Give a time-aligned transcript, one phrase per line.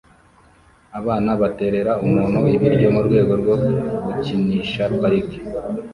[0.99, 3.55] Abana baterera umuntu ibiryo murwego rwo
[4.05, 5.39] gukinisha parike